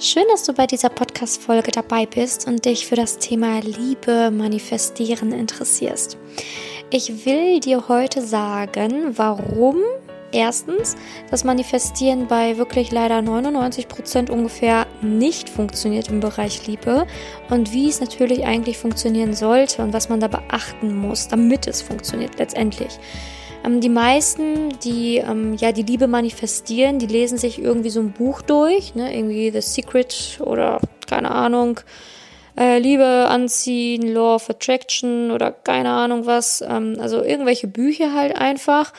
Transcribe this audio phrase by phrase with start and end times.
[0.00, 5.32] Schön, dass du bei dieser Podcast-Folge dabei bist und dich für das Thema Liebe manifestieren
[5.32, 6.16] interessierst.
[6.90, 9.78] Ich will dir heute sagen, warum
[10.30, 10.94] erstens
[11.32, 17.08] das Manifestieren bei wirklich leider 99 Prozent ungefähr nicht funktioniert im Bereich Liebe
[17.50, 21.82] und wie es natürlich eigentlich funktionieren sollte und was man da beachten muss, damit es
[21.82, 23.00] funktioniert letztendlich.
[23.68, 28.12] Ähm, die meisten, die ähm, ja die Liebe manifestieren, die lesen sich irgendwie so ein
[28.12, 29.14] Buch durch, ne?
[29.14, 31.80] irgendwie The Secret oder keine Ahnung,
[32.58, 38.36] äh, Liebe anziehen, Law of Attraction oder keine Ahnung was, ähm, also irgendwelche Bücher halt
[38.36, 38.92] einfach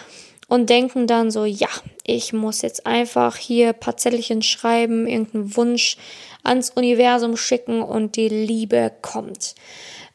[0.48, 1.70] und denken dann so, ja,
[2.06, 5.98] ich muss jetzt einfach hier paar Zettelchen schreiben, irgendeinen Wunsch
[6.44, 9.56] ans Universum schicken und die Liebe kommt.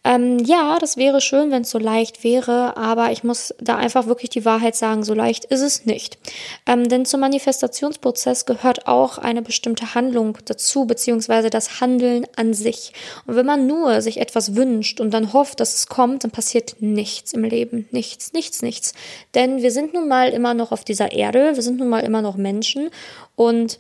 [0.07, 4.07] Ähm, ja, das wäre schön, wenn es so leicht wäre, aber ich muss da einfach
[4.07, 6.19] wirklich die Wahrheit sagen, so leicht ist es nicht.
[6.67, 12.93] Ähm, denn zum Manifestationsprozess gehört auch eine bestimmte Handlung dazu, beziehungsweise das Handeln an sich.
[13.27, 16.77] Und wenn man nur sich etwas wünscht und dann hofft, dass es kommt, dann passiert
[16.81, 17.89] nichts im Leben.
[17.91, 18.93] Nichts, nichts, nichts.
[19.35, 22.21] Denn wir sind nun mal immer noch auf dieser Erde, wir sind nun mal immer
[22.21, 22.91] noch Menschen
[23.37, 23.79] und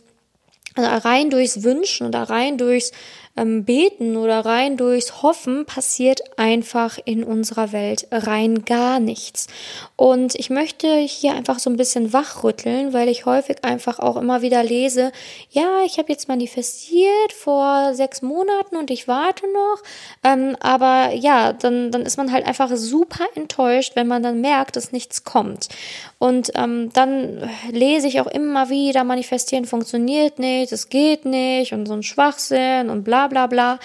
[0.76, 2.92] rein durchs Wünschen oder rein durchs
[3.36, 9.48] ähm, Beten oder rein durchs Hoffen passiert einfach in unserer Welt rein gar nichts.
[9.96, 14.42] Und ich möchte hier einfach so ein bisschen wachrütteln, weil ich häufig einfach auch immer
[14.42, 15.10] wieder lese,
[15.50, 19.82] ja, ich habe jetzt manifestiert vor sechs Monaten und ich warte noch.
[20.22, 24.76] Ähm, aber ja, dann, dann ist man halt einfach super enttäuscht, wenn man dann merkt,
[24.76, 25.68] dass nichts kommt.
[26.18, 31.86] Und ähm, dann lese ich auch immer wieder, manifestieren funktioniert nicht, es geht nicht und
[31.86, 33.78] so ein Schwachsinn und bla bla bla.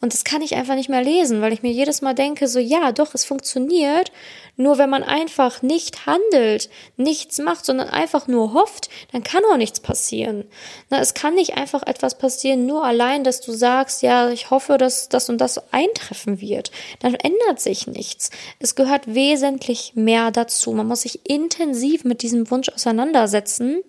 [0.00, 2.58] Und das kann ich einfach nicht mehr lesen, weil ich mir jedes Mal denke, so
[2.58, 4.10] ja, doch, es funktioniert.
[4.56, 9.56] Nur wenn man einfach nicht handelt, nichts macht, sondern einfach nur hofft, dann kann auch
[9.56, 10.44] nichts passieren.
[10.90, 14.76] Na, es kann nicht einfach etwas passieren, nur allein, dass du sagst, ja, ich hoffe,
[14.76, 16.70] dass das und das eintreffen wird.
[17.00, 18.30] Dann ändert sich nichts.
[18.58, 20.72] Es gehört wesentlich mehr dazu.
[20.72, 23.82] Man muss sich intensiv mit diesem Wunsch auseinandersetzen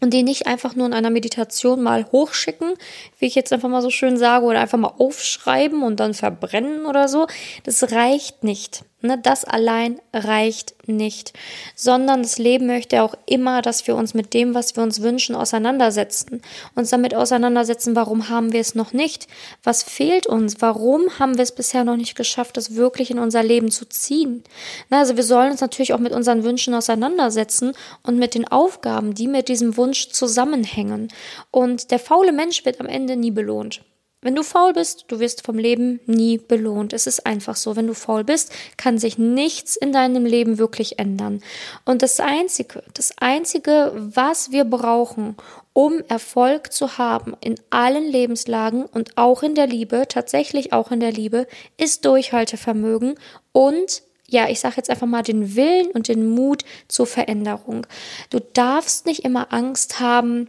[0.00, 2.74] und den nicht einfach nur in einer Meditation mal hochschicken,
[3.18, 6.86] wie ich jetzt einfach mal so schön sage, oder einfach mal aufschreiben und dann verbrennen
[6.86, 7.26] oder so.
[7.64, 8.84] Das reicht nicht.
[9.02, 11.32] Ne, das allein reicht nicht,
[11.74, 15.34] sondern das Leben möchte auch immer, dass wir uns mit dem, was wir uns wünschen,
[15.34, 16.42] auseinandersetzen.
[16.74, 19.26] Uns damit auseinandersetzen, warum haben wir es noch nicht?
[19.62, 20.60] Was fehlt uns?
[20.60, 24.44] Warum haben wir es bisher noch nicht geschafft, das wirklich in unser Leben zu ziehen?
[24.90, 27.72] Na, also wir sollen uns natürlich auch mit unseren Wünschen auseinandersetzen
[28.02, 31.08] und mit den Aufgaben, die mit diesem Wunsch zusammenhängen.
[31.50, 33.80] Und der faule Mensch wird am Ende nie belohnt.
[34.22, 36.92] Wenn du faul bist, du wirst vom Leben nie belohnt.
[36.92, 37.74] Es ist einfach so.
[37.74, 41.42] Wenn du faul bist, kann sich nichts in deinem Leben wirklich ändern.
[41.86, 45.36] Und das Einzige, das Einzige, was wir brauchen,
[45.72, 51.00] um Erfolg zu haben in allen Lebenslagen und auch in der Liebe, tatsächlich auch in
[51.00, 51.46] der Liebe,
[51.78, 53.14] ist Durchhaltevermögen
[53.52, 57.86] und ja, ich sage jetzt einfach mal den Willen und den Mut zur Veränderung.
[58.30, 60.48] Du darfst nicht immer Angst haben,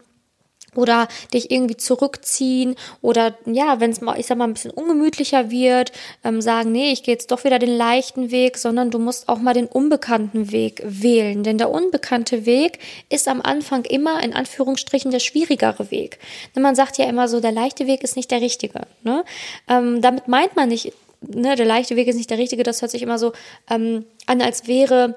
[0.75, 5.51] oder dich irgendwie zurückziehen oder ja, wenn es mal, ich sag mal, ein bisschen ungemütlicher
[5.51, 5.91] wird,
[6.23, 9.39] ähm, sagen, nee, ich gehe jetzt doch wieder den leichten Weg, sondern du musst auch
[9.39, 11.43] mal den unbekannten Weg wählen.
[11.43, 12.79] Denn der unbekannte Weg
[13.09, 16.19] ist am Anfang immer in Anführungsstrichen der schwierigere Weg.
[16.55, 18.81] Man sagt ja immer so, der leichte Weg ist nicht der richtige.
[19.03, 19.25] Ne?
[19.67, 22.91] Ähm, damit meint man nicht, ne, der leichte Weg ist nicht der richtige, das hört
[22.91, 23.33] sich immer so
[23.69, 25.15] ähm, an, als wäre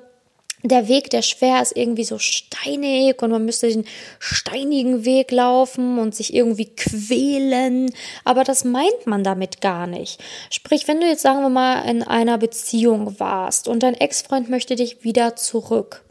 [0.68, 3.84] der Weg, der schwer ist, irgendwie so steinig und man müsste den
[4.18, 7.92] steinigen Weg laufen und sich irgendwie quälen.
[8.24, 10.22] Aber das meint man damit gar nicht.
[10.50, 14.76] Sprich, wenn du jetzt sagen wir mal in einer Beziehung warst und dein Ex-Freund möchte
[14.76, 16.03] dich wieder zurück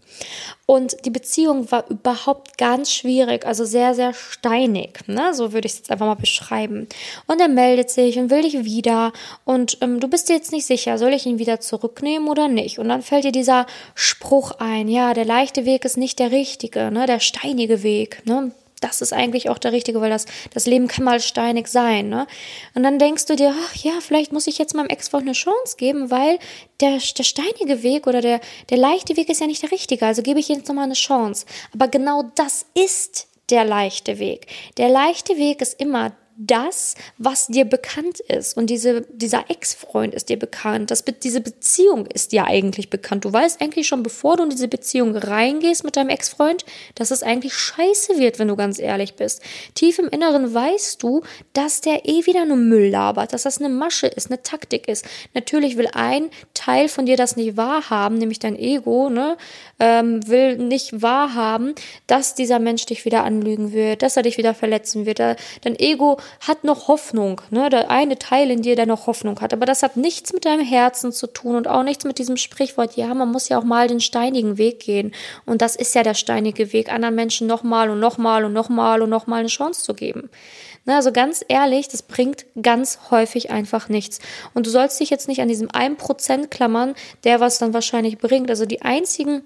[0.66, 5.00] und die Beziehung war überhaupt ganz schwierig, also sehr, sehr steinig.
[5.08, 5.34] Ne?
[5.34, 6.88] So würde ich es jetzt einfach mal beschreiben.
[7.28, 9.12] Und er meldet sich und will dich wieder.
[9.44, 12.80] Und ähm, du bist dir jetzt nicht sicher, soll ich ihn wieder zurücknehmen oder nicht?
[12.80, 16.92] Und dann fällt dir dieser Spruch ein, ja, der leichte Weg ist nicht der richtige,
[16.92, 17.06] ne?
[17.08, 18.22] der steinige Weg.
[18.26, 18.52] Ne?
[18.84, 22.10] Das ist eigentlich auch der richtige, weil das, das Leben kann mal steinig sein.
[22.10, 22.28] Ne?
[22.76, 25.78] Und dann denkst du dir, ach ja, vielleicht muss ich jetzt meinem Ex-Freund eine Chance
[25.78, 26.38] geben, weil
[26.82, 30.06] der, der steinige Weg oder der, der leichte Weg ist ja nicht der richtige.
[30.06, 31.46] Also gebe ich jetzt nochmal eine Chance.
[31.74, 34.48] Aber genau das ist der leichte Weg.
[34.78, 38.58] Der leichte Weg ist immer das, was dir bekannt ist.
[38.58, 40.92] Und diese, dieser Ex-Freund ist dir bekannt.
[40.92, 43.26] Das, diese Beziehung ist dir eigentlich bekannt.
[43.26, 46.66] Du weißt eigentlich schon, bevor du in diese Beziehung reingehst mit deinem Ex-Freund,
[46.96, 49.42] dass es eigentlich scheiße wird, wenn du ganz ehrlich bist.
[49.76, 51.22] Tief im Inneren weißt du,
[51.54, 55.06] dass der eh wieder nur Müll labert, dass das eine Masche ist, eine Taktik ist.
[55.34, 59.38] Natürlich will ein Teil von dir das nicht wahrhaben, nämlich dein Ego, ne,
[59.80, 61.76] ähm, will nicht wahrhaben,
[62.08, 65.20] dass dieser Mensch dich wieder anlügen wird, dass er dich wieder verletzen wird.
[65.20, 67.70] Dein Ego hat noch Hoffnung, ne?
[67.70, 69.54] Der eine Teil in dir, der noch Hoffnung hat.
[69.54, 72.96] Aber das hat nichts mit deinem Herzen zu tun und auch nichts mit diesem Sprichwort.
[72.96, 75.14] Ja, man muss ja auch mal den steinigen Weg gehen.
[75.46, 79.10] Und das ist ja der steinige Weg, anderen Menschen nochmal und nochmal und nochmal und
[79.10, 80.30] nochmal eine Chance zu geben.
[80.86, 84.20] Ne, also ganz ehrlich, das bringt ganz häufig einfach nichts.
[84.54, 88.50] Und du sollst dich jetzt nicht an diesem 1% klammern, der was dann wahrscheinlich bringt.
[88.50, 89.44] Also die einzigen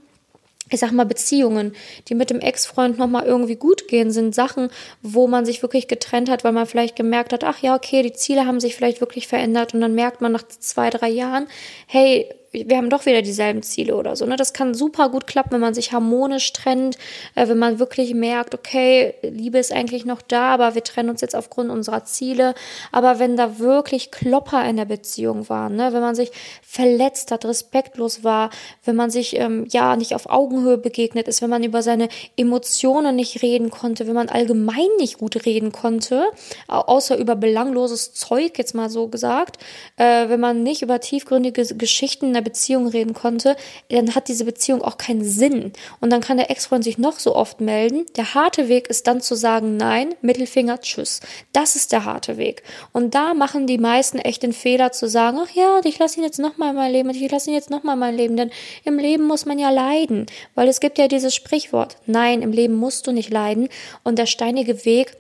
[0.70, 1.74] ich sag mal, Beziehungen,
[2.08, 4.70] die mit dem Ex-Freund nochmal irgendwie gut gehen, sind Sachen,
[5.02, 8.14] wo man sich wirklich getrennt hat, weil man vielleicht gemerkt hat, ach ja, okay, die
[8.14, 11.48] Ziele haben sich vielleicht wirklich verändert und dann merkt man nach zwei, drei Jahren,
[11.88, 12.30] hey,
[12.66, 14.26] wir haben doch wieder dieselben Ziele oder so.
[14.26, 14.36] Ne?
[14.36, 16.98] Das kann super gut klappen, wenn man sich harmonisch trennt,
[17.36, 21.22] äh, wenn man wirklich merkt, okay, Liebe ist eigentlich noch da, aber wir trennen uns
[21.22, 22.56] jetzt aufgrund unserer Ziele.
[22.92, 25.94] Aber wenn da wirklich Klopper in der Beziehung waren, ne?
[25.94, 26.32] wenn man sich
[26.62, 28.50] verletzt hat, respektlos war,
[28.86, 33.16] wenn man sich ähm, ja nicht auf Augenhöhe begegnet ist, wenn man über seine Emotionen
[33.16, 36.26] nicht reden konnte, wenn man allgemein nicht gut reden konnte,
[36.68, 39.58] außer über belangloses Zeug, jetzt mal so gesagt,
[39.98, 43.56] äh, wenn man nicht über tiefgründige Geschichten in der Beziehung reden konnte,
[43.90, 45.74] dann hat diese Beziehung auch keinen Sinn.
[46.00, 48.06] Und dann kann der Ex-Freund sich noch so oft melden.
[48.16, 51.20] Der harte Weg ist dann zu sagen, nein, Mittelfinger, tschüss.
[51.52, 52.64] Das ist der harte Weg.
[52.94, 56.24] Und da machen die meisten echt den Fehler zu sagen, ach ja, ich lasse ihn
[56.24, 58.52] jetzt nochmal mein Leben, ich lasse ihn jetzt nochmal mein Leben, denn
[58.84, 60.26] im Leben muss man ja leiden.
[60.56, 63.70] Weil es gibt ja dieses Sprichwort, nein, im Leben musst du nicht leiden.
[64.04, 65.18] Und der steinige Weg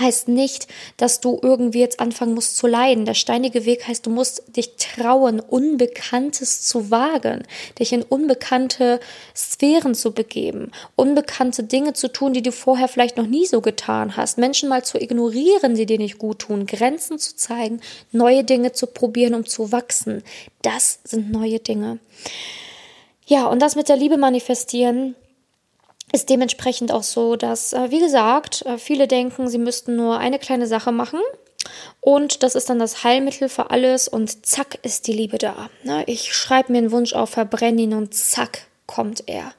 [0.00, 3.04] heißt nicht, dass du irgendwie jetzt anfangen musst zu leiden.
[3.04, 7.42] Der steinige Weg heißt, du musst dich trauen, Unbekanntes zu wagen,
[7.78, 9.00] dich in unbekannte
[9.34, 14.16] Sphären zu begeben, unbekannte Dinge zu tun, die du vorher vielleicht noch nie so getan
[14.16, 17.80] hast, Menschen mal zu ignorieren, die dir nicht gut tun, Grenzen zu zeigen,
[18.12, 20.22] neue Dinge zu probieren, um zu wachsen.
[20.62, 21.98] Das sind neue Dinge.
[23.26, 25.14] Ja, und das mit der Liebe manifestieren,
[26.12, 30.38] ist dementsprechend auch so, dass, äh, wie gesagt, äh, viele denken, sie müssten nur eine
[30.38, 31.20] kleine Sache machen
[32.00, 35.70] und das ist dann das Heilmittel für alles und zack ist die Liebe da.
[35.84, 36.04] Ne?
[36.06, 39.52] Ich schreibe mir einen Wunsch auf, verbrenne ihn und zack kommt er.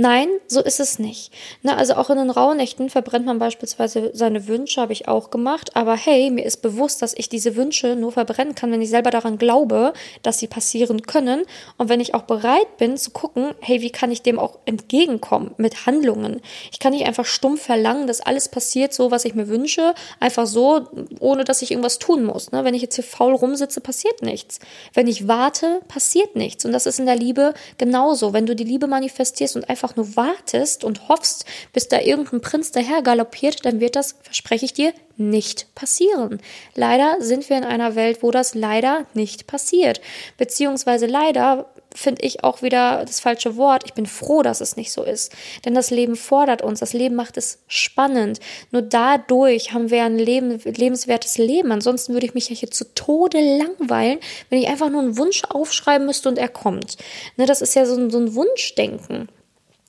[0.00, 1.32] Nein, so ist es nicht.
[1.62, 5.74] Na, also auch in den Rauhnächten verbrennt man beispielsweise seine Wünsche, habe ich auch gemacht.
[5.74, 9.10] Aber hey, mir ist bewusst, dass ich diese Wünsche nur verbrennen kann, wenn ich selber
[9.10, 9.92] daran glaube,
[10.22, 11.42] dass sie passieren können.
[11.78, 15.52] Und wenn ich auch bereit bin zu gucken, hey, wie kann ich dem auch entgegenkommen
[15.56, 16.42] mit Handlungen?
[16.70, 20.46] Ich kann nicht einfach stumpf verlangen, dass alles passiert, so was ich mir wünsche, einfach
[20.46, 20.86] so,
[21.18, 22.52] ohne dass ich irgendwas tun muss.
[22.52, 22.62] Ne?
[22.62, 24.60] Wenn ich jetzt hier faul rumsitze, passiert nichts.
[24.94, 26.64] Wenn ich warte, passiert nichts.
[26.64, 28.32] Und das ist in der Liebe genauso.
[28.32, 32.40] Wenn du die Liebe manifestierst und einfach einfach nur wartest und hoffst, bis da irgendein
[32.40, 36.40] Prinz daher galoppiert, dann wird das, verspreche ich dir, nicht passieren.
[36.74, 40.00] Leider sind wir in einer Welt, wo das leider nicht passiert.
[40.36, 43.82] Beziehungsweise leider finde ich auch wieder das falsche Wort.
[43.84, 45.32] Ich bin froh, dass es nicht so ist.
[45.64, 48.38] Denn das Leben fordert uns, das Leben macht es spannend.
[48.70, 51.72] Nur dadurch haben wir ein Leben, lebenswertes Leben.
[51.72, 54.20] Ansonsten würde ich mich ja hier zu Tode langweilen,
[54.50, 56.96] wenn ich einfach nur einen Wunsch aufschreiben müsste und er kommt.
[57.36, 59.28] Ne, das ist ja so so ein Wunschdenken.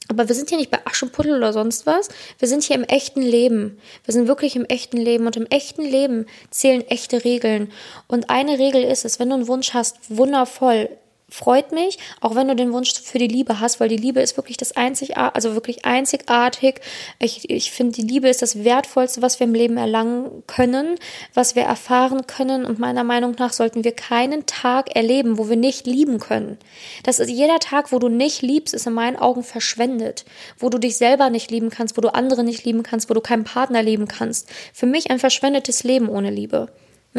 [0.10, 2.10] Aber wir sind hier nicht bei Aschenputtel oder sonst was.
[2.40, 3.80] Wir sind hier im echten Leben.
[4.06, 5.28] Wir sind wirklich im echten Leben.
[5.28, 7.72] Und im echten Leben zählen echte Regeln.
[8.08, 10.90] Und eine Regel ist es, wenn du einen Wunsch hast, wundervoll,
[11.30, 14.38] freut mich, auch wenn du den Wunsch für die Liebe hast, weil die Liebe ist
[14.38, 16.82] wirklich das einzig, also wirklich einzigartig.
[17.20, 20.96] Ich, ich finde, die Liebe ist das Wertvollste, was wir im Leben erlangen können,
[21.34, 22.66] was wir erfahren können.
[22.66, 26.58] Und meiner Meinung nach sollten wir keinen Tag erleben, wo wir nicht lieben können.
[27.04, 30.26] Das ist jeder Tag, wo du nicht liebst, ist in meinen Augen verschwendet.
[30.58, 33.22] Wo du dich selber nicht lieben kannst, wo du andere nicht lieben kannst, wo du
[33.22, 34.50] keinen Partner lieben kannst.
[34.74, 36.70] Für mich ein verschwendetes Leben ohne Liebe.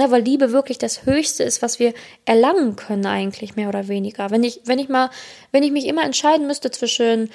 [0.00, 1.92] Ne, weil Liebe wirklich das Höchste ist, was wir
[2.24, 4.30] erlangen können, eigentlich mehr oder weniger.
[4.30, 5.10] Wenn ich, wenn ich mal,
[5.52, 7.28] wenn ich mich immer entscheiden müsste zwischen,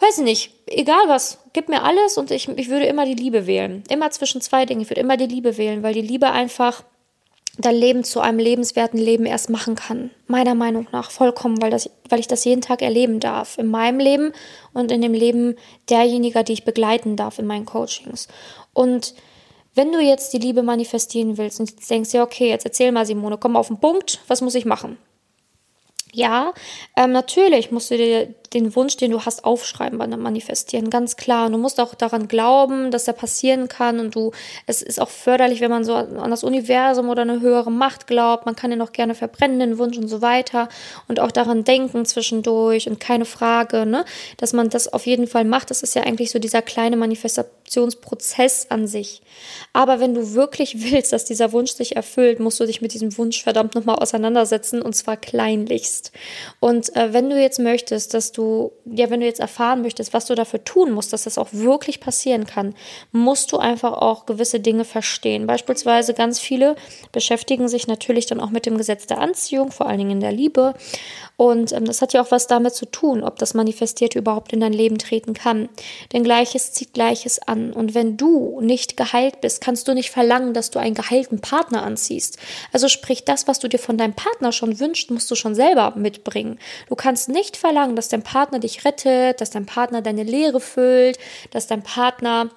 [0.00, 3.46] weiß ich nicht, egal was, gib mir alles und ich, ich würde immer die Liebe
[3.46, 3.84] wählen.
[3.88, 4.80] Immer zwischen zwei Dingen.
[4.80, 6.82] Ich würde immer die Liebe wählen, weil die Liebe einfach
[7.56, 10.10] dein Leben zu einem lebenswerten Leben erst machen kann.
[10.26, 13.58] Meiner Meinung nach vollkommen, weil, das, weil ich das jeden Tag erleben darf.
[13.58, 14.32] In meinem Leben
[14.72, 15.54] und in dem Leben
[15.88, 18.26] derjenigen, die ich begleiten darf in meinen Coachings.
[18.72, 19.14] Und
[19.76, 23.38] wenn du jetzt die Liebe manifestieren willst und denkst, ja, okay, jetzt erzähl mal, Simone,
[23.38, 24.98] komm auf den Punkt, was muss ich machen?
[26.16, 26.54] Ja,
[26.96, 31.44] ähm, natürlich musst du dir den Wunsch, den du hast, aufschreiben, manifestieren, ganz klar.
[31.44, 34.00] Und du musst auch daran glauben, dass er passieren kann.
[34.00, 34.32] Und du,
[34.66, 38.46] es ist auch förderlich, wenn man so an das Universum oder eine höhere Macht glaubt.
[38.46, 40.70] Man kann den auch gerne verbrennen, den Wunsch und so weiter.
[41.06, 44.06] Und auch daran denken zwischendurch und keine Frage, ne,
[44.38, 45.70] dass man das auf jeden Fall macht.
[45.70, 49.22] Das ist ja eigentlich so dieser kleine Manifesta Adoptionsprozess an sich.
[49.72, 53.16] Aber wenn du wirklich willst, dass dieser Wunsch sich erfüllt, musst du dich mit diesem
[53.18, 56.12] Wunsch verdammt nochmal auseinandersetzen und zwar kleinlichst.
[56.60, 60.26] Und äh, wenn du jetzt möchtest, dass du, ja, wenn du jetzt erfahren möchtest, was
[60.26, 62.74] du dafür tun musst, dass das auch wirklich passieren kann,
[63.12, 65.46] musst du einfach auch gewisse Dinge verstehen.
[65.46, 66.76] Beispielsweise ganz viele
[67.12, 70.32] beschäftigen sich natürlich dann auch mit dem Gesetz der Anziehung, vor allen Dingen in der
[70.32, 70.74] Liebe.
[71.36, 74.60] Und ähm, das hat ja auch was damit zu tun, ob das Manifestierte überhaupt in
[74.60, 75.68] dein Leben treten kann.
[76.12, 77.55] Denn Gleiches zieht Gleiches an.
[77.72, 81.82] Und wenn du nicht geheilt bist, kannst du nicht verlangen, dass du einen geheilten Partner
[81.82, 82.38] anziehst.
[82.72, 85.92] Also sprich, das, was du dir von deinem Partner schon wünschst, musst du schon selber
[85.96, 86.58] mitbringen.
[86.88, 91.18] Du kannst nicht verlangen, dass dein Partner dich rettet, dass dein Partner deine Leere füllt,
[91.50, 92.50] dass dein Partner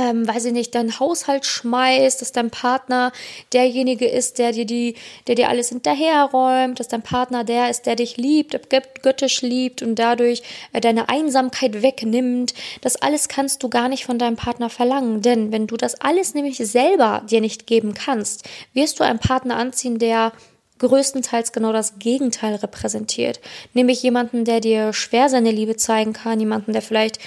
[0.00, 3.12] ähm, weiß ich nicht, deinen Haushalt schmeißt, dass dein Partner
[3.52, 4.94] derjenige ist, der dir die,
[5.26, 8.56] der dir alles hinterherräumt, dass dein Partner der ist, der dich liebt,
[9.02, 10.42] göttisch liebt und dadurch
[10.72, 12.54] äh, deine Einsamkeit wegnimmt.
[12.80, 16.34] Das alles kannst du gar nicht von deinem Partner verlangen, denn wenn du das alles
[16.34, 20.32] nämlich selber dir nicht geben kannst, wirst du einen Partner anziehen, der
[20.78, 23.40] größtenteils genau das Gegenteil repräsentiert.
[23.74, 27.18] Nämlich jemanden, der dir schwer seine Liebe zeigen kann, jemanden, der vielleicht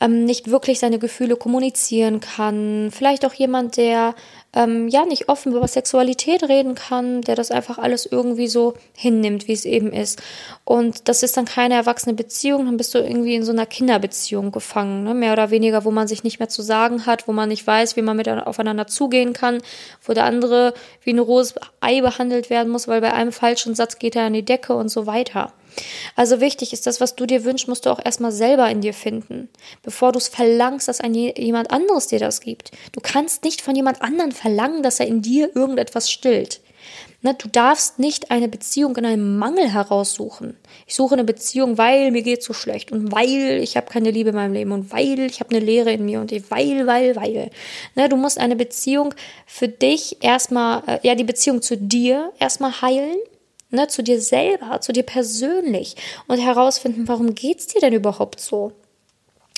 [0.00, 2.90] ähm, nicht wirklich seine Gefühle kommunizieren kann.
[2.90, 4.14] Vielleicht auch jemand, der
[4.52, 9.46] ähm, ja nicht offen über Sexualität reden kann, der das einfach alles irgendwie so hinnimmt,
[9.46, 10.20] wie es eben ist.
[10.64, 14.50] Und das ist dann keine erwachsene Beziehung, dann bist du irgendwie in so einer Kinderbeziehung
[14.50, 15.14] gefangen, ne?
[15.14, 17.96] mehr oder weniger, wo man sich nicht mehr zu sagen hat, wo man nicht weiß,
[17.96, 19.62] wie man mit aufeinander zugehen kann,
[20.04, 23.98] wo der andere wie ein rohes Ei behandelt werden muss, weil bei einem falschen Satz
[23.98, 25.52] geht er an die Decke und so weiter.
[26.16, 28.94] Also wichtig ist das, was du dir wünschst, musst du auch erstmal selber in dir
[28.94, 29.48] finden,
[29.82, 32.70] bevor du es verlangst, dass ein jemand anderes dir das gibt.
[32.92, 36.60] Du kannst nicht von jemand anderem verlangen, dass er in dir irgendetwas stillt.
[37.22, 40.56] Ne, du darfst nicht eine Beziehung in einem Mangel heraussuchen.
[40.86, 44.30] Ich suche eine Beziehung, weil mir geht so schlecht und weil ich habe keine Liebe
[44.30, 47.50] in meinem Leben und weil ich habe eine Leere in mir und weil, weil, weil.
[47.94, 52.80] Ne, du musst eine Beziehung für dich erstmal, äh, ja, die Beziehung zu dir erstmal
[52.80, 53.18] heilen
[53.70, 55.96] ne, zu dir selber, zu dir persönlich
[56.28, 58.72] und herausfinden, warum geht's dir denn überhaupt so?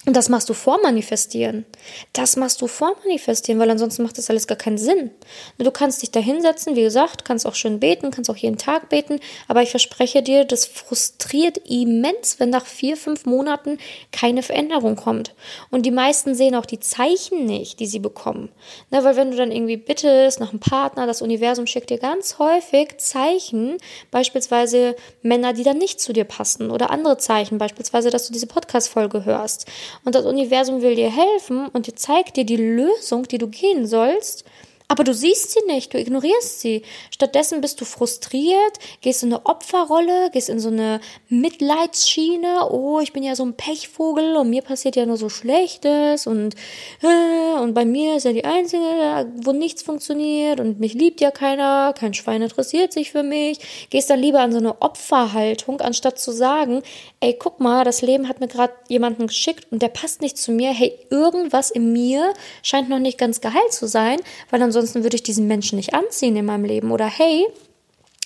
[0.05, 1.65] Und das machst du vormanifestieren.
[2.13, 5.13] Das machst du vormanifestieren, weil ansonsten macht das alles gar keinen Sinn.
[5.59, 8.89] Du kannst dich da hinsetzen, wie gesagt, kannst auch schön beten, kannst auch jeden Tag
[8.89, 13.79] beten, aber ich verspreche dir, das frustriert immens, wenn nach vier, fünf Monaten
[14.11, 15.35] keine Veränderung kommt.
[15.71, 18.49] Und die meisten sehen auch die Zeichen nicht, die sie bekommen.
[18.91, 22.41] Na, weil wenn du dann irgendwie bittest nach einem Partner, das Universum schickt dir ganz
[22.41, 23.77] häufig Zeichen,
[24.11, 28.49] beispielsweise Männer, die dann nicht zu dir passen oder andere Zeichen, beispielsweise, dass du diese
[28.49, 29.67] Podcast-Folge hörst.
[30.05, 33.87] Und das Universum will dir helfen und dir zeigt dir die Lösung, die du gehen
[33.87, 34.45] sollst.
[34.93, 36.83] Aber du siehst sie nicht, du ignorierst sie.
[37.11, 42.71] Stattdessen bist du frustriert, gehst in eine Opferrolle, gehst in so eine Mitleidsschiene.
[42.71, 46.57] Oh, ich bin ja so ein Pechvogel und mir passiert ja nur so Schlechtes und,
[47.01, 51.31] äh, und bei mir ist ja die Einzige, wo nichts funktioniert und mich liebt ja
[51.31, 53.89] keiner, kein Schwein interessiert sich für mich.
[53.89, 56.83] Gehst dann lieber an so eine Opferhaltung, anstatt zu sagen,
[57.21, 60.53] ey, guck mal, das Leben hat mir gerade jemanden geschickt und der passt nicht zu
[60.53, 60.71] mir.
[60.73, 64.21] Hey, irgendwas in mir scheint noch nicht ganz geheilt zu sein,
[64.51, 66.91] weil ansonsten würde ich diesen Menschen nicht anziehen in meinem Leben.
[66.91, 67.47] Oder hey,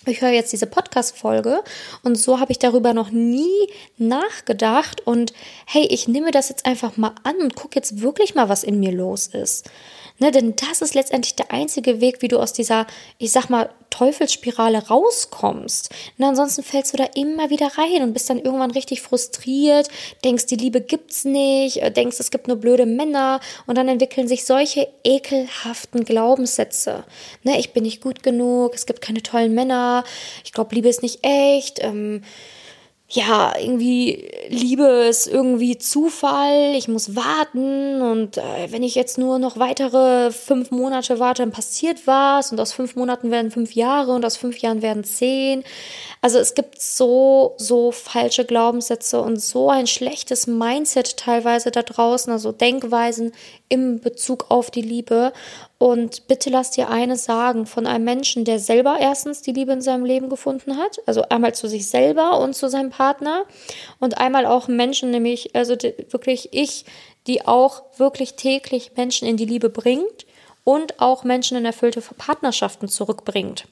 [0.06, 1.62] ich höre jetzt diese Podcast-Folge
[2.02, 5.34] und so habe ich darüber noch nie nachgedacht und
[5.66, 8.80] hey, ich nehme das jetzt einfach mal an und gucke jetzt wirklich mal, was in
[8.80, 9.68] mir los ist.
[10.18, 12.86] Ne, denn das ist letztendlich der einzige Weg, wie du aus dieser,
[13.18, 15.88] ich sag mal, Teufelsspirale rauskommst.
[16.18, 19.88] Und ansonsten fällst du da immer wieder rein und bist dann irgendwann richtig frustriert,
[20.22, 24.28] denkst, die Liebe gibt's nicht, äh, denkst, es gibt nur blöde Männer und dann entwickeln
[24.28, 27.04] sich solche ekelhaften Glaubenssätze.
[27.42, 30.04] Ne, ich bin nicht gut genug, es gibt keine tollen Männer,
[30.44, 32.22] ich glaube, Liebe ist nicht echt, ähm,
[33.08, 39.38] ja, irgendwie Liebe ist irgendwie Zufall, ich muss warten und äh, wenn ich jetzt nur
[39.38, 44.12] noch weitere fünf Monate warte, dann passiert was und aus fünf Monaten werden fünf Jahre
[44.12, 45.62] und aus fünf Jahren werden zehn.
[46.20, 52.32] Also es gibt so, so falsche Glaubenssätze und so ein schlechtes Mindset teilweise da draußen,
[52.32, 53.32] also Denkweisen
[53.68, 55.32] im Bezug auf die Liebe.
[55.78, 59.80] Und bitte lass dir eines sagen von einem Menschen, der selber erstens die Liebe in
[59.80, 63.44] seinem Leben gefunden hat, also einmal zu sich selber und zu seinem Partner
[63.98, 65.76] und einmal auch Menschen, nämlich also
[66.10, 66.84] wirklich ich,
[67.26, 70.26] die auch wirklich täglich Menschen in die Liebe bringt
[70.64, 73.66] und auch Menschen in erfüllte Partnerschaften zurückbringt.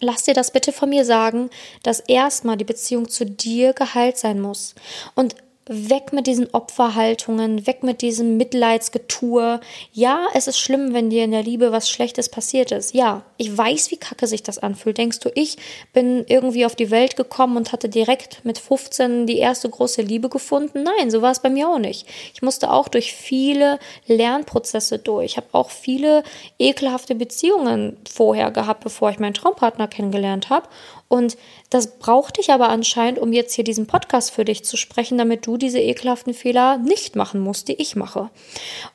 [0.00, 1.50] Lass dir das bitte von mir sagen,
[1.82, 4.74] dass erstmal die Beziehung zu dir geheilt sein muss.
[5.14, 5.34] Und
[5.68, 9.60] weg mit diesen Opferhaltungen, weg mit diesem Mitleidsgetue.
[9.92, 12.94] Ja, es ist schlimm, wenn dir in der Liebe was Schlechtes passiert ist.
[12.94, 14.98] Ja, ich weiß, wie kacke sich das anfühlt.
[14.98, 15.56] Denkst du, ich
[15.92, 20.28] bin irgendwie auf die Welt gekommen und hatte direkt mit 15 die erste große Liebe
[20.28, 20.82] gefunden?
[20.82, 22.06] Nein, so war es bei mir auch nicht.
[22.34, 25.32] Ich musste auch durch viele Lernprozesse durch.
[25.32, 26.22] Ich habe auch viele
[26.58, 30.68] ekelhafte Beziehungen vorher gehabt, bevor ich meinen Traumpartner kennengelernt habe.
[31.08, 31.38] Und
[31.70, 35.46] das brauchte ich aber anscheinend, um jetzt hier diesen Podcast für dich zu sprechen, damit
[35.46, 38.30] du diese ekelhaften Fehler nicht machen musst, die ich mache.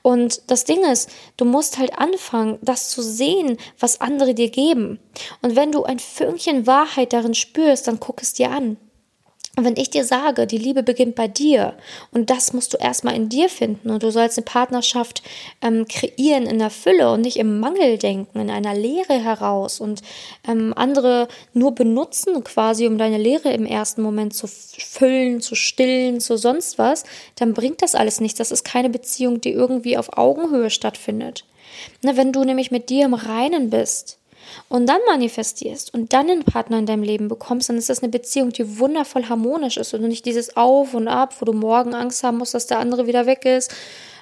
[0.03, 4.99] Und das Ding ist, du musst halt anfangen, das zu sehen, was andere dir geben.
[5.41, 8.77] Und wenn du ein Fünkchen Wahrheit darin spürst, dann guck es dir an.
[9.55, 11.75] Und wenn ich dir sage, die Liebe beginnt bei dir
[12.11, 15.21] und das musst du erstmal in dir finden und du sollst eine Partnerschaft
[15.61, 20.01] ähm, kreieren in der Fülle und nicht im Mangel denken, in einer Leere heraus und
[20.47, 26.19] ähm, andere nur benutzen quasi, um deine Leere im ersten Moment zu füllen, zu stillen,
[26.19, 27.03] zu sonst was,
[27.35, 28.39] dann bringt das alles nichts.
[28.39, 31.45] Das ist keine Beziehung, die irgendwie auf Augenhöhe stattfindet.
[32.01, 34.17] Na, wenn du nämlich mit dir im Reinen bist,
[34.69, 38.11] und dann manifestierst und dann einen Partner in deinem Leben bekommst, dann ist das eine
[38.11, 42.23] Beziehung, die wundervoll harmonisch ist und nicht dieses Auf und Ab, wo du morgen Angst
[42.23, 43.73] haben musst, dass der andere wieder weg ist,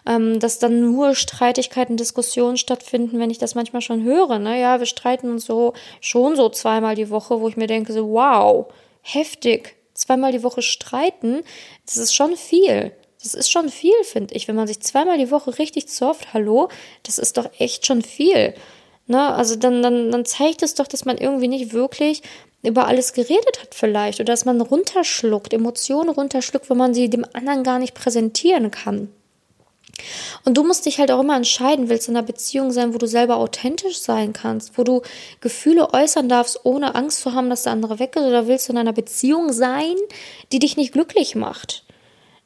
[0.05, 4.39] ähm, dass dann nur Streitigkeiten, Diskussionen stattfinden, wenn ich das manchmal schon höre.
[4.39, 4.59] Ne?
[4.59, 8.09] Ja, wir streiten uns so schon so zweimal die Woche, wo ich mir denke, so
[8.09, 8.67] wow,
[9.01, 11.41] heftig, zweimal die Woche streiten,
[11.85, 12.91] das ist schon viel.
[13.23, 14.47] Das ist schon viel, finde ich.
[14.47, 16.69] Wenn man sich zweimal die Woche richtig zofft, hallo,
[17.03, 18.55] das ist doch echt schon viel.
[19.11, 19.33] Ne?
[19.33, 22.23] Also dann, dann, dann zeigt es doch, dass man irgendwie nicht wirklich
[22.63, 27.25] über alles geredet hat vielleicht oder dass man runterschluckt, Emotionen runterschluckt, wenn man sie dem
[27.33, 29.09] anderen gar nicht präsentieren kann.
[30.45, 32.97] Und du musst dich halt auch immer entscheiden, willst du in einer Beziehung sein, wo
[32.97, 35.01] du selber authentisch sein kannst, wo du
[35.41, 38.71] Gefühle äußern darfst, ohne Angst zu haben, dass der andere weg ist, oder willst du
[38.71, 39.95] in einer Beziehung sein,
[40.53, 41.83] die dich nicht glücklich macht?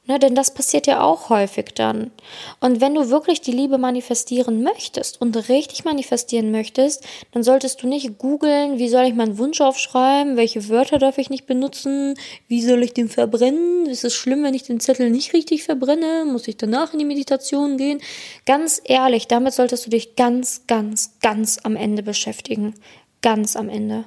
[0.07, 2.11] Ne, denn das passiert ja auch häufig dann.
[2.59, 7.87] Und wenn du wirklich die Liebe manifestieren möchtest und richtig manifestieren möchtest, dann solltest du
[7.87, 12.13] nicht googeln, wie soll ich meinen Wunsch aufschreiben, welche Wörter darf ich nicht benutzen,
[12.47, 16.25] wie soll ich den verbrennen, ist es schlimm, wenn ich den Zettel nicht richtig verbrenne,
[16.25, 17.99] muss ich danach in die Meditation gehen.
[18.45, 22.75] Ganz ehrlich, damit solltest du dich ganz, ganz, ganz am Ende beschäftigen.
[23.23, 24.05] Ganz am Ende.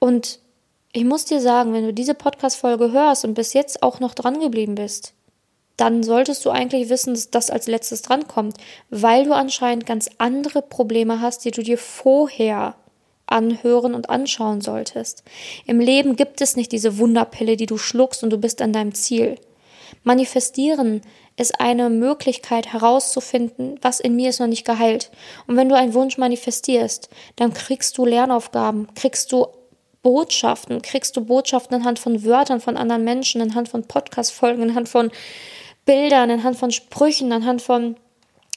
[0.00, 0.40] Und
[0.94, 4.38] ich muss dir sagen, wenn du diese Podcast-Folge hörst und bis jetzt auch noch dran
[4.38, 5.12] geblieben bist,
[5.76, 8.58] dann solltest du eigentlich wissen, dass das als letztes drankommt,
[8.90, 12.76] weil du anscheinend ganz andere Probleme hast, die du dir vorher
[13.26, 15.24] anhören und anschauen solltest.
[15.66, 18.94] Im Leben gibt es nicht diese Wunderpille, die du schluckst und du bist an deinem
[18.94, 19.34] Ziel.
[20.04, 21.02] Manifestieren
[21.36, 25.10] ist eine Möglichkeit herauszufinden, was in mir ist noch nicht geheilt.
[25.48, 29.48] Und wenn du einen Wunsch manifestierst, dann kriegst du Lernaufgaben, kriegst du
[30.04, 35.10] Botschaften, kriegst du Botschaften anhand von Wörtern von anderen Menschen, anhand von Podcast-Folgen, anhand von
[35.86, 37.96] Bildern, anhand von Sprüchen, anhand von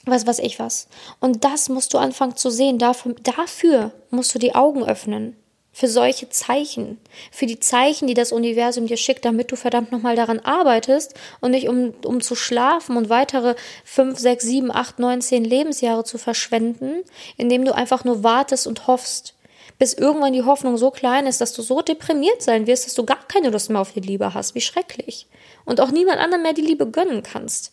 [0.05, 0.87] was weiß ich was.
[1.19, 2.77] Und das musst du anfangen zu sehen.
[2.77, 5.35] Dafür, dafür musst du die Augen öffnen.
[5.71, 6.99] Für solche Zeichen.
[7.31, 11.51] Für die Zeichen, die das Universum dir schickt, damit du verdammt nochmal daran arbeitest und
[11.51, 13.55] nicht um, um zu schlafen und weitere
[13.85, 17.03] fünf, sechs, sieben, acht, neun, zehn Lebensjahre zu verschwenden,
[17.37, 19.35] indem du einfach nur wartest und hoffst
[19.79, 23.05] bis irgendwann die Hoffnung so klein ist, dass du so deprimiert sein wirst, dass du
[23.05, 24.55] gar keine Lust mehr auf die Liebe hast.
[24.55, 25.27] Wie schrecklich.
[25.65, 27.71] Und auch niemand anderem mehr die Liebe gönnen kannst.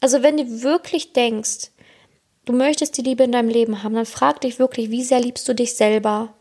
[0.00, 1.70] Also wenn du wirklich denkst,
[2.44, 5.46] du möchtest die Liebe in deinem Leben haben, dann frag dich wirklich, wie sehr liebst
[5.48, 6.32] du dich selber?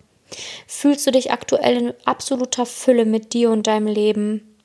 [0.68, 4.57] Fühlst du dich aktuell in absoluter Fülle mit dir und deinem Leben?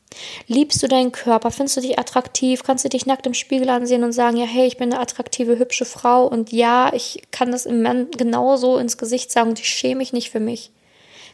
[0.47, 1.51] Liebst du deinen Körper?
[1.51, 2.63] Findest du dich attraktiv?
[2.63, 5.59] Kannst du dich nackt im Spiegel ansehen und sagen, ja, hey, ich bin eine attraktive,
[5.59, 9.69] hübsche Frau und ja, ich kann das im Mann genauso ins Gesicht sagen und ich
[9.69, 10.71] schäme mich nicht für mich?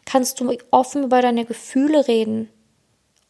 [0.05, 2.49] Kannst du offen über deine Gefühle reden?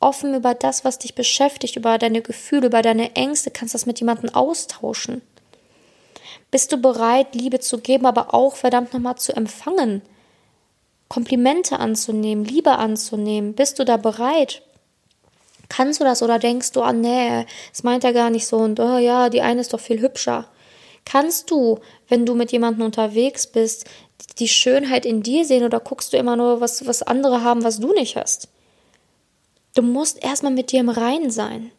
[0.00, 3.98] Offen über das, was dich beschäftigt, über deine Gefühle, über deine Ängste, kannst das mit
[3.98, 5.22] jemandem austauschen?
[6.50, 10.02] Bist du bereit, Liebe zu geben, aber auch verdammt nochmal zu empfangen?
[11.08, 13.54] Komplimente anzunehmen, Liebe anzunehmen?
[13.54, 14.62] Bist du da bereit?
[15.68, 18.80] Kannst du das oder denkst du, ah nee, das meint er gar nicht so und
[18.80, 20.48] oh ja, die eine ist doch viel hübscher.
[21.04, 21.78] Kannst du,
[22.08, 23.86] wenn du mit jemandem unterwegs bist,
[24.38, 27.80] die Schönheit in dir sehen oder guckst du immer nur, was, was andere haben, was
[27.80, 28.48] du nicht hast?
[29.74, 31.70] Du musst erstmal mit dir im Reinen sein.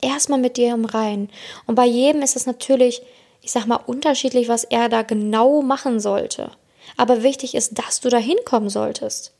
[0.00, 1.30] Erstmal mit dir im Reinen.
[1.66, 3.02] Und bei jedem ist es natürlich,
[3.42, 6.50] ich sag mal, unterschiedlich, was er da genau machen sollte.
[6.96, 9.32] Aber wichtig ist, dass du da hinkommen solltest.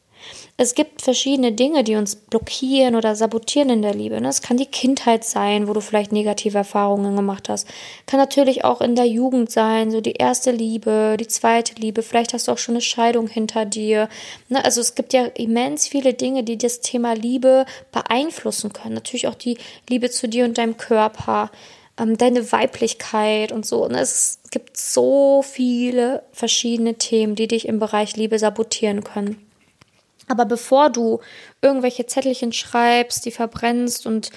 [0.59, 4.21] Es gibt verschiedene Dinge, die uns blockieren oder sabotieren in der Liebe.
[4.21, 4.29] Ne?
[4.29, 7.69] Es kann die Kindheit sein, wo du vielleicht negative Erfahrungen gemacht hast.
[8.07, 12.03] Kann natürlich auch in der Jugend sein, so die erste Liebe, die zweite Liebe.
[12.03, 14.09] Vielleicht hast du auch schon eine Scheidung hinter dir.
[14.49, 14.65] Ne?
[14.65, 18.95] Also es gibt ja immens viele Dinge, die das Thema Liebe beeinflussen können.
[18.95, 19.59] Natürlich auch die
[19.91, 21.51] Liebe zu dir und deinem Körper
[21.99, 23.85] ähm, deine Weiblichkeit und so.
[23.85, 24.01] Und ne?
[24.01, 29.37] es gibt so viele verschiedene Themen, die dich im Bereich Liebe sabotieren können.
[30.29, 31.21] Aber bevor du
[31.63, 34.31] irgendwelche Zettelchen schreibst, die verbrennst und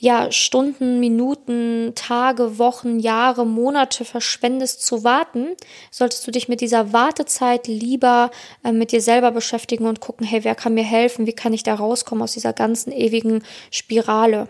[0.00, 5.48] ja, Stunden, Minuten, Tage, Wochen, Jahre, Monate verschwendest zu warten,
[5.90, 8.30] solltest du dich mit dieser Wartezeit lieber
[8.62, 11.26] äh, mit dir selber beschäftigen und gucken, hey, wer kann mir helfen?
[11.26, 14.48] Wie kann ich da rauskommen aus dieser ganzen ewigen Spirale?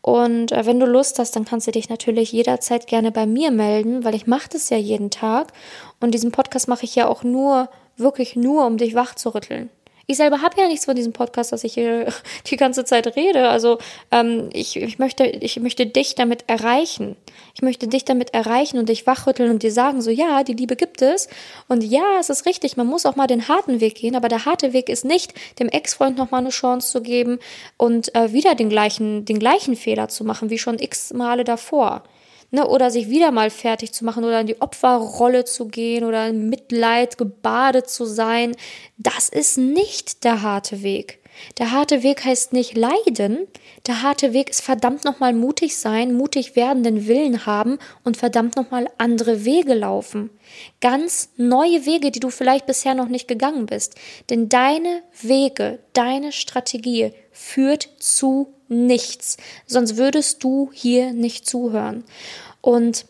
[0.00, 3.52] Und äh, wenn du Lust hast, dann kannst du dich natürlich jederzeit gerne bei mir
[3.52, 5.52] melden, weil ich mache das ja jeden Tag.
[6.00, 9.70] Und diesen Podcast mache ich ja auch nur, wirklich nur, um dich wach zu rütteln.
[10.08, 12.12] Ich selber habe ja nichts von diesem Podcast, dass ich hier
[12.46, 13.48] die ganze Zeit rede.
[13.48, 13.78] Also
[14.12, 17.16] ähm, ich, ich, möchte, ich möchte dich damit erreichen.
[17.54, 20.76] Ich möchte dich damit erreichen und dich wachrütteln und dir sagen, so ja, die Liebe
[20.76, 21.28] gibt es.
[21.66, 24.44] Und ja, es ist richtig, man muss auch mal den harten Weg gehen, aber der
[24.44, 27.40] harte Weg ist nicht, dem Ex-Freund nochmal eine Chance zu geben
[27.76, 32.04] und äh, wieder den gleichen, den gleichen Fehler zu machen, wie schon x Male davor
[32.50, 36.28] ne, oder sich wieder mal fertig zu machen oder in die Opferrolle zu gehen oder
[36.28, 38.56] in Mitleid gebadet zu sein,
[38.98, 41.20] das ist nicht der harte Weg.
[41.58, 43.46] Der harte Weg heißt nicht leiden.
[43.86, 48.56] Der harte Weg ist verdammt nochmal mutig sein, mutig werden, den Willen haben und verdammt
[48.56, 50.30] nochmal andere Wege laufen.
[50.80, 53.94] Ganz neue Wege, die du vielleicht bisher noch nicht gegangen bist.
[54.30, 59.36] Denn deine Wege, deine Strategie führt zu nichts.
[59.66, 62.04] Sonst würdest du hier nicht zuhören.
[62.60, 63.06] Und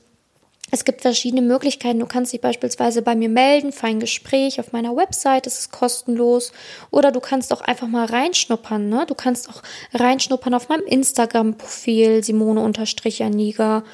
[0.72, 2.00] es gibt verschiedene Möglichkeiten.
[2.00, 5.70] Du kannst dich beispielsweise bei mir melden für ein Gespräch auf meiner Website, das ist
[5.70, 6.50] kostenlos.
[6.90, 8.88] Oder du kannst auch einfach mal reinschnuppern.
[8.88, 9.04] Ne?
[9.06, 9.62] Du kannst auch
[9.94, 13.84] reinschnuppern auf meinem Instagram-Profil, Simone-Janiga.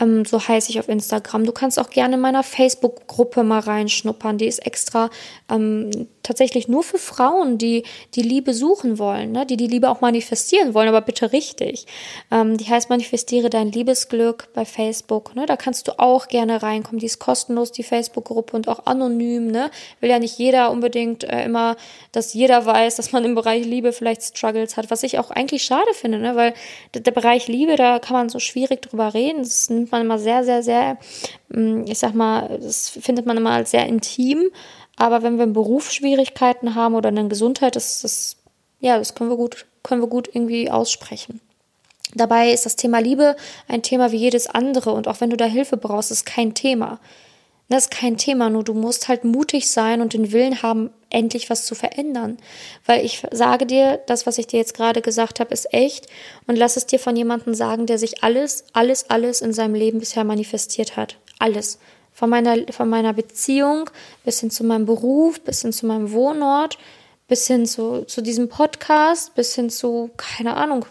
[0.00, 1.44] Ähm, so heiße ich auf Instagram.
[1.44, 4.36] Du kannst auch gerne in meiner Facebook-Gruppe mal reinschnuppern.
[4.36, 5.10] Die ist extra
[5.48, 7.84] ähm, tatsächlich nur für Frauen, die
[8.14, 9.46] die Liebe suchen wollen, ne?
[9.46, 11.86] die die Liebe auch manifestieren wollen, aber bitte richtig.
[12.30, 15.36] Ähm, die heißt Manifestiere dein Liebesglück bei Facebook.
[15.36, 15.46] Ne?
[15.46, 16.98] Da kannst du auch gerne reinkommen.
[16.98, 19.46] Die ist kostenlos, die Facebook-Gruppe und auch anonym.
[19.46, 19.70] Ne?
[20.00, 21.76] Will ja nicht jeder unbedingt äh, immer,
[22.10, 25.62] dass jeder weiß, dass man im Bereich Liebe vielleicht Struggles hat, was ich auch eigentlich
[25.62, 26.34] schade finde, ne?
[26.34, 26.54] weil
[26.94, 29.38] der, der Bereich Liebe, da kann man so schwierig drüber reden.
[29.38, 30.98] Das nimmt man immer sehr, sehr, sehr,
[31.50, 34.50] mm, ich sag mal, das findet man immer als sehr intim.
[34.96, 38.36] Aber wenn wir Berufsschwierigkeiten haben oder eine Gesundheit, das, das,
[38.80, 41.40] ja, das können wir gut, können wir gut irgendwie aussprechen.
[42.14, 43.36] Dabei ist das Thema Liebe
[43.68, 46.98] ein Thema wie jedes andere und auch wenn du da Hilfe brauchst, ist kein Thema.
[47.68, 51.50] Das ist kein Thema, nur du musst halt mutig sein und den Willen haben, endlich
[51.50, 52.38] was zu verändern.
[52.84, 56.06] Weil ich sage dir, das, was ich dir jetzt gerade gesagt habe, ist echt
[56.46, 59.98] und lass es dir von jemandem sagen, der sich alles, alles, alles in seinem Leben
[59.98, 61.16] bisher manifestiert hat.
[61.40, 61.78] Alles.
[62.16, 63.90] Von meiner, von meiner Beziehung
[64.24, 66.78] bis hin zu meinem Beruf, bis hin zu meinem Wohnort,
[67.28, 70.86] bis hin zu, zu diesem Podcast, bis hin zu, keine Ahnung.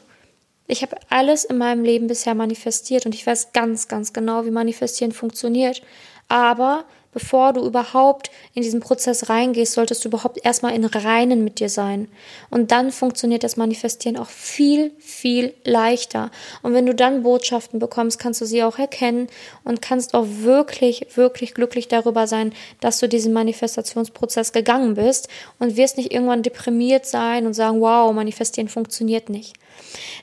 [0.68, 4.52] Ich habe alles in meinem Leben bisher manifestiert und ich weiß ganz, ganz genau, wie
[4.52, 5.82] Manifestieren funktioniert.
[6.28, 6.86] Aber
[7.16, 11.70] bevor du überhaupt in diesen Prozess reingehst, solltest du überhaupt erstmal in Reinen mit dir
[11.70, 12.10] sein.
[12.50, 16.30] Und dann funktioniert das Manifestieren auch viel, viel leichter.
[16.62, 19.28] Und wenn du dann Botschaften bekommst, kannst du sie auch erkennen
[19.64, 22.52] und kannst auch wirklich, wirklich glücklich darüber sein,
[22.82, 28.12] dass du diesen Manifestationsprozess gegangen bist und wirst nicht irgendwann deprimiert sein und sagen, wow,
[28.12, 29.54] Manifestieren funktioniert nicht.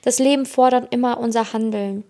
[0.02, 2.04] Das Leben fordert immer unser Handeln.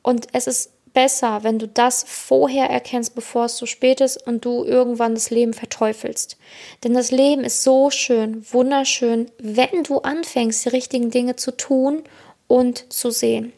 [0.00, 4.44] Und es ist besser, wenn du das vorher erkennst, bevor es zu spät ist und
[4.44, 6.36] du irgendwann das Leben verteufelst.
[6.84, 12.02] Denn das Leben ist so schön, wunderschön, wenn du anfängst, die richtigen Dinge zu tun
[12.46, 13.52] und zu sehen.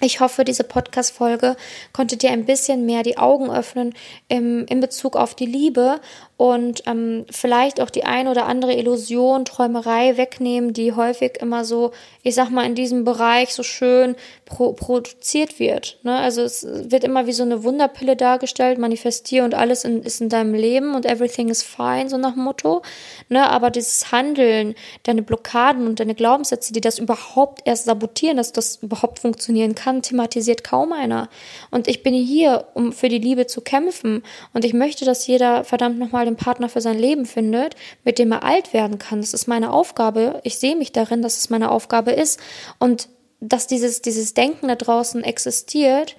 [0.00, 1.56] Ich hoffe, diese Podcast-Folge
[1.92, 3.94] konnte dir ein bisschen mehr die Augen öffnen
[4.28, 6.00] im, in Bezug auf die Liebe
[6.38, 11.90] und ähm, vielleicht auch die ein oder andere Illusion, Träumerei wegnehmen, die häufig immer so,
[12.22, 15.98] ich sag mal, in diesem Bereich so schön pro produziert wird.
[16.04, 16.16] Ne?
[16.16, 20.28] Also es wird immer wie so eine Wunderpille dargestellt, manifestier und alles in, ist in
[20.28, 22.82] deinem Leben und everything is fine, so nach Motto.
[23.28, 23.50] Ne?
[23.50, 28.76] Aber dieses Handeln, deine Blockaden und deine Glaubenssätze, die das überhaupt erst sabotieren, dass das
[28.76, 31.28] überhaupt funktionieren kann, thematisiert kaum einer.
[31.72, 34.22] Und ich bin hier, um für die Liebe zu kämpfen.
[34.52, 38.32] Und ich möchte, dass jeder verdammt nochmal den Partner für sein Leben findet, mit dem
[38.32, 39.20] er alt werden kann.
[39.20, 40.40] Das ist meine Aufgabe.
[40.44, 42.40] Ich sehe mich darin, dass es meine Aufgabe ist.
[42.78, 43.08] Und
[43.40, 46.16] dass dieses, dieses Denken da draußen existiert,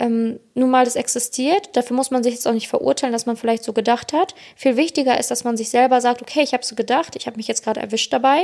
[0.00, 1.76] ähm, nun mal das existiert.
[1.76, 4.34] Dafür muss man sich jetzt auch nicht verurteilen, dass man vielleicht so gedacht hat.
[4.54, 7.36] Viel wichtiger ist, dass man sich selber sagt, okay, ich habe so gedacht, ich habe
[7.36, 8.42] mich jetzt gerade erwischt dabei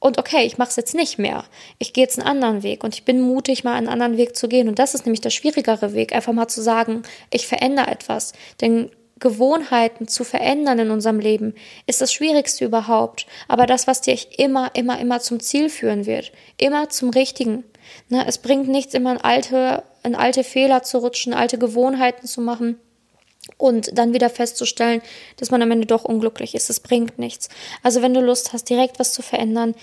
[0.00, 1.44] und okay, ich mache es jetzt nicht mehr.
[1.78, 4.48] Ich gehe jetzt einen anderen Weg und ich bin mutig, mal einen anderen Weg zu
[4.48, 4.68] gehen.
[4.68, 8.32] Und das ist nämlich der schwierigere Weg, einfach mal zu sagen, ich verändere etwas.
[8.60, 11.54] Denn Gewohnheiten zu verändern in unserem Leben,
[11.86, 13.26] ist das Schwierigste überhaupt.
[13.48, 16.32] Aber das, was dich immer, immer, immer zum Ziel führen wird.
[16.58, 17.64] Immer zum Richtigen.
[18.08, 22.40] Ne, es bringt nichts, immer in alte, in alte Fehler zu rutschen, alte Gewohnheiten zu
[22.40, 22.78] machen
[23.58, 25.02] und dann wieder festzustellen,
[25.36, 26.68] dass man am Ende doch unglücklich ist.
[26.68, 27.48] Es bringt nichts.
[27.82, 29.74] Also wenn du Lust hast, direkt was zu verändern,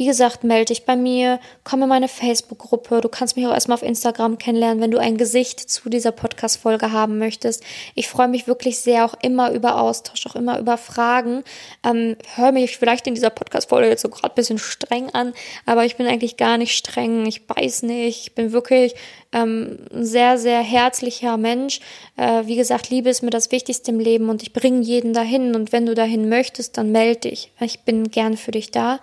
[0.00, 3.02] wie gesagt, melde dich bei mir, komm in meine Facebook-Gruppe.
[3.02, 6.90] Du kannst mich auch erstmal auf Instagram kennenlernen, wenn du ein Gesicht zu dieser Podcast-Folge
[6.90, 7.62] haben möchtest.
[7.94, 11.44] Ich freue mich wirklich sehr auch immer über Austausch, auch immer über Fragen.
[11.84, 15.34] Ähm, hör mich vielleicht in dieser Podcast-Folge jetzt so gerade ein bisschen streng an,
[15.66, 17.26] aber ich bin eigentlich gar nicht streng.
[17.26, 18.22] Ich beiß nicht.
[18.22, 18.94] Ich bin wirklich
[19.32, 21.80] ähm, ein sehr, sehr herzlicher Mensch.
[22.16, 25.54] Äh, wie gesagt, Liebe ist mir das Wichtigste im Leben und ich bringe jeden dahin.
[25.54, 27.52] Und wenn du dahin möchtest, dann melde dich.
[27.60, 28.98] Ich bin gern für dich da.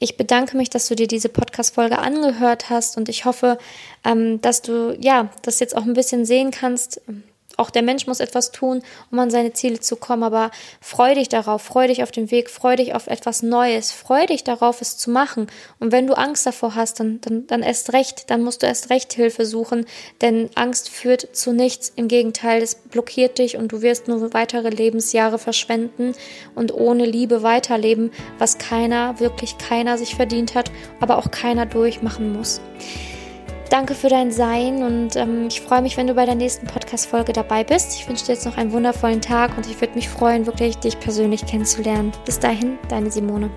[0.00, 3.58] Ich bedanke mich, dass du dir diese Podcast-Folge angehört hast und ich hoffe,
[4.04, 7.00] ähm, dass du ja das jetzt auch ein bisschen sehen kannst,
[7.58, 11.28] auch der Mensch muss etwas tun, um an seine Ziele zu kommen, aber freu dich
[11.28, 14.96] darauf, freu dich auf den Weg, freu dich auf etwas Neues, freu dich darauf, es
[14.96, 15.48] zu machen.
[15.80, 18.90] Und wenn du Angst davor hast, dann, dann, dann erst recht, dann musst du erst
[18.90, 19.86] recht Hilfe suchen,
[20.20, 21.92] denn Angst führt zu nichts.
[21.96, 26.14] Im Gegenteil, es blockiert dich und du wirst nur weitere Lebensjahre verschwenden
[26.54, 32.32] und ohne Liebe weiterleben, was keiner, wirklich keiner sich verdient hat, aber auch keiner durchmachen
[32.32, 32.60] muss.
[33.70, 37.34] Danke für dein Sein und ähm, ich freue mich, wenn du bei der nächsten Podcast-Folge
[37.34, 37.94] dabei bist.
[37.94, 40.98] Ich wünsche dir jetzt noch einen wundervollen Tag und ich würde mich freuen, wirklich dich
[40.98, 42.12] persönlich kennenzulernen.
[42.24, 43.50] Bis dahin, deine Simone.